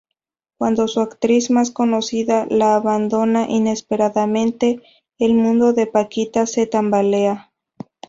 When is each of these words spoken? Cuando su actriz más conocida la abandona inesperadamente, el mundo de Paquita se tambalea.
Cuando 0.57 0.87
su 0.87 0.99
actriz 0.99 1.51
más 1.51 1.69
conocida 1.69 2.47
la 2.49 2.73
abandona 2.73 3.45
inesperadamente, 3.47 4.81
el 5.19 5.35
mundo 5.35 5.73
de 5.73 5.85
Paquita 5.85 6.47
se 6.47 6.65
tambalea. 6.65 7.51